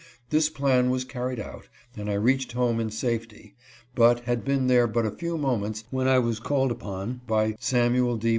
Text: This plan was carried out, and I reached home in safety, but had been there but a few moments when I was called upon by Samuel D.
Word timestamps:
This 0.31 0.49
plan 0.49 0.89
was 0.89 1.05
carried 1.05 1.39
out, 1.39 1.69
and 1.95 2.09
I 2.09 2.15
reached 2.15 2.53
home 2.53 2.79
in 2.79 2.89
safety, 2.89 3.53
but 3.93 4.21
had 4.21 4.43
been 4.43 4.65
there 4.65 4.87
but 4.87 5.05
a 5.05 5.11
few 5.11 5.37
moments 5.37 5.83
when 5.91 6.07
I 6.07 6.17
was 6.17 6.39
called 6.39 6.71
upon 6.71 7.21
by 7.27 7.55
Samuel 7.59 8.17
D. 8.17 8.29